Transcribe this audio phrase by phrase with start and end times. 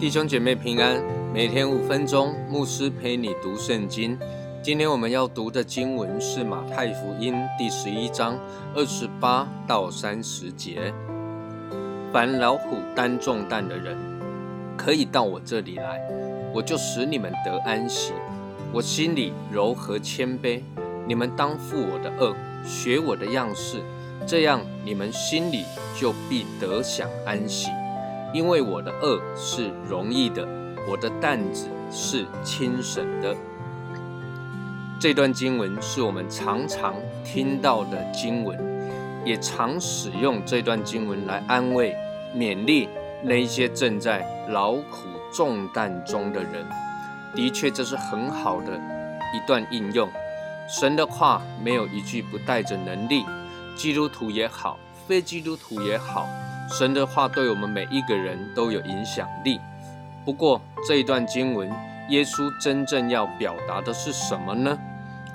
[0.00, 1.00] 弟兄姐妹平安，
[1.32, 4.18] 每天五分钟，牧师陪你读圣经。
[4.60, 8.36] 今天我们要读的经文是马太福音第十一章
[8.74, 10.92] 二十八到三十节。
[12.12, 13.96] 凡老虎担重担的人，
[14.82, 16.00] 可以到我这里来，
[16.54, 18.14] 我就使你们得安息。
[18.72, 20.62] 我心里柔和谦卑，
[21.06, 23.82] 你们当负我的恶，学我的样式，
[24.26, 25.64] 这样你们心里
[25.94, 27.68] 就必得享安息。
[28.32, 30.48] 因为我的恶是容易的，
[30.88, 33.36] 我的担子是轻省的。
[34.98, 38.58] 这段经文是我们常常听到的经文，
[39.26, 41.94] 也常使用这段经文来安慰、
[42.34, 42.88] 勉励
[43.22, 46.66] 那些正在劳苦重担中的人。
[47.34, 50.08] 的确，这是很好的一段应用。
[50.68, 53.24] 神的话没有一句不带着能力，
[53.76, 56.26] 基督徒也好，非基督徒也好。
[56.78, 59.60] 神的话对我们每一个人都有影响力。
[60.24, 61.68] 不过这一段经文，
[62.10, 64.78] 耶稣真正要表达的是什么呢？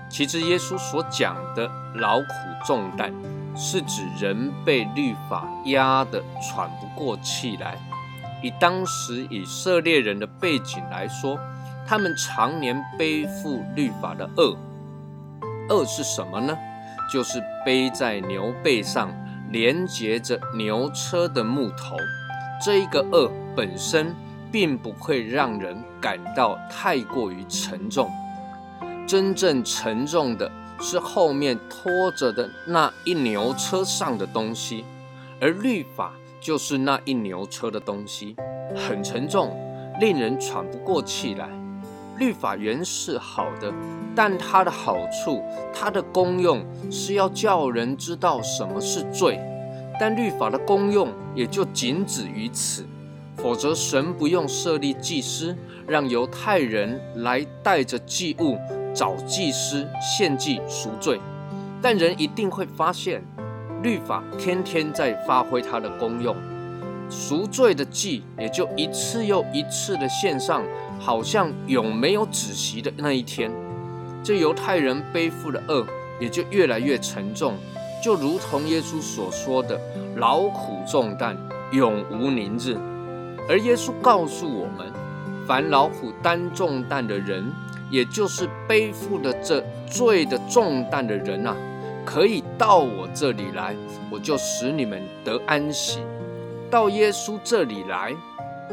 [0.10, 2.26] 其实耶稣所讲的劳苦
[2.66, 3.12] 重担，
[3.56, 7.78] 是指人被律法压得喘不过气来。
[8.44, 11.40] 以当时以色列人的背景来说，
[11.88, 14.58] 他们常年背负律法的恶。
[15.70, 16.56] 恶是什么呢？
[17.12, 19.10] 就是背在牛背上。
[19.52, 21.96] 连接着牛车的木头，
[22.60, 24.14] 这一个恶本身
[24.52, 28.12] 并不会让人感到太过于沉重，
[29.08, 34.84] 真正沉重的是后面拖着的那一牛车上的东西，
[35.40, 38.36] 而律法就是那一牛车的东西，
[38.76, 39.56] 很沉重，
[40.00, 41.50] 令人喘不过气来。
[42.18, 43.74] 律法原是好的，
[44.16, 49.40] 但它的好处、它的功用是要叫人知道什么是罪。
[50.00, 52.86] 但律法的功用也就仅止于此，
[53.38, 55.56] 否则神不用设立祭司，
[55.88, 58.58] 让犹太人来带着祭物
[58.96, 61.20] 找祭司献祭赎罪。
[61.82, 63.22] 但人一定会发现，
[63.84, 66.36] 律法天天在发挥它的功用，
[67.10, 70.64] 赎罪的祭也就一次又一次的献上。
[70.98, 73.52] 好像永没有止息的那一天，
[74.24, 75.86] 这犹太人背负的恶
[76.22, 77.56] 也就越来越沉重，
[78.02, 79.78] 就如同耶稣所说的
[80.16, 81.38] “劳苦重担，
[81.74, 82.78] 永无宁日”。
[83.50, 84.90] 而耶稣告诉我们，
[85.46, 87.52] 凡劳苦担重担的人，
[87.90, 91.56] 也就是背负了这罪的重担的人啊，
[92.06, 93.76] 可以到我这里来，
[94.12, 96.00] 我就使你们得安息。
[96.70, 98.14] 到耶稣这里来。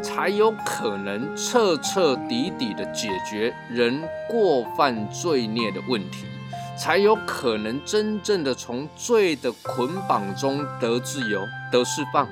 [0.02, 6.24] 才有可能彻彻底底的解决人过犯罪孽的问题，
[6.78, 12.26] 才有可能真正的从罪的捆绑中得自由、得释放。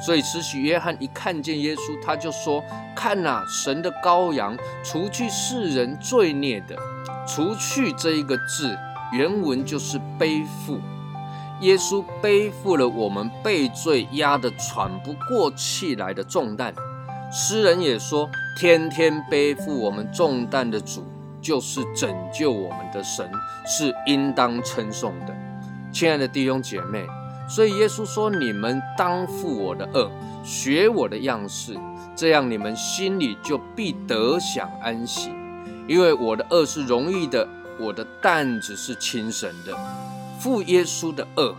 [0.00, 2.62] 所以，慈禧约翰一看见耶稣，他就说
[2.94, 6.76] ：“看呐，神的羔羊，除去世人罪孽的。”
[7.26, 8.76] 除去这一个字，
[9.12, 10.78] 原文就是背负。
[11.60, 16.74] 耶稣背负了我们被罪压得喘不过气来的重担。
[17.32, 18.28] 诗人也说
[18.60, 21.06] ：“天天背负我们重担的主，
[21.40, 23.30] 就是拯救我们的神，
[23.66, 25.34] 是应当称颂的。”
[25.90, 27.06] 亲爱的弟兄姐妹，
[27.48, 30.10] 所以耶稣说：“你们当负我的恶，
[30.44, 31.78] 学我的样式，
[32.16, 35.30] 这样你们心里就必得享安息。
[35.86, 37.46] 因为我的恶是容易的，
[37.78, 39.76] 我的担子是轻省的。
[40.38, 41.54] 负耶稣的恶，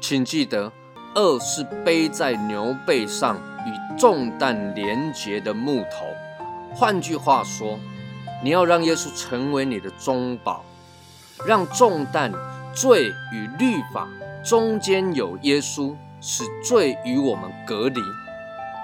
[0.00, 0.72] 请记得，
[1.14, 3.36] 恶是背在牛背上。”
[3.66, 6.06] 与重担连结的木头，
[6.74, 7.78] 换句话说，
[8.42, 10.64] 你要让耶稣成为你的中保，
[11.44, 12.32] 让重担、
[12.72, 14.08] 罪与律法
[14.44, 18.00] 中间有耶稣，使罪与我们隔离，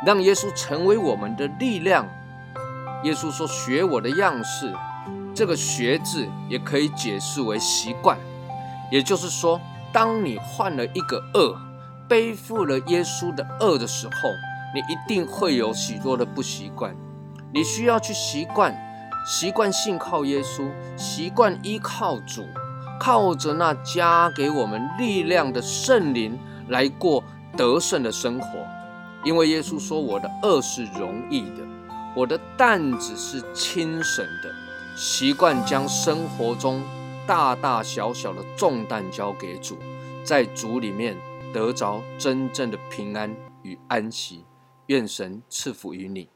[0.04, 2.06] 让耶稣成为我们的力量。
[3.03, 4.72] 耶稣说：“学我的样式。”
[5.34, 8.18] 这个“学”字也可以解释为习惯，
[8.91, 9.60] 也就是说，
[9.92, 11.59] 当你换了一个恶，
[12.09, 14.30] 背负了耶稣的恶的时候。
[14.74, 16.97] 你一定会有许多的不习惯，
[17.53, 18.77] 你需要去习惯，
[19.24, 22.45] 习惯信靠耶稣，习惯依靠主，
[23.01, 26.39] 靠着那加给我们力量的圣灵
[26.69, 27.23] 来过
[27.57, 28.49] 得胜的生活。
[29.25, 31.67] 因为耶稣说：“我的恶是容易的，
[32.15, 34.55] 我的担子是轻省的。”
[34.97, 36.83] 习惯将生活中
[37.27, 39.77] 大大小小的重担交给主，
[40.23, 41.17] 在主里面
[41.53, 44.45] 得着真正的平安与安息。
[44.87, 46.29] 愿神赐福于你。